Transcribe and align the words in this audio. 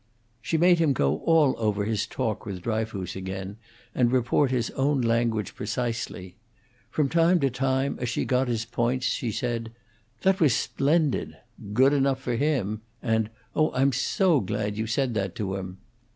She 0.41 0.57
made 0.57 0.79
him 0.79 0.93
go 0.93 1.19
all 1.25 1.53
over 1.59 1.85
his 1.85 2.07
talk 2.07 2.43
with 2.43 2.63
Dryfoos 2.63 3.15
again, 3.15 3.57
and 3.93 4.11
report 4.11 4.49
his 4.49 4.71
own 4.71 4.99
language 5.01 5.53
precisely. 5.53 6.37
From 6.89 7.07
time 7.07 7.39
to 7.41 7.51
time, 7.51 7.99
as 8.01 8.09
she 8.09 8.25
got 8.25 8.47
his 8.47 8.65
points, 8.65 9.05
she 9.05 9.31
said, 9.31 9.71
"That 10.21 10.39
was 10.39 10.55
splendid," 10.55 11.37
"Good 11.73 11.93
enough 11.93 12.19
for 12.19 12.35
him!" 12.35 12.81
and 13.03 13.29
"Oh, 13.55 13.71
I'm 13.75 13.91
so 13.91 14.39
glad 14.39 14.75
you 14.75 14.87
said 14.87 15.13
that 15.13 15.35
to 15.35 15.53
him!" 15.53 15.77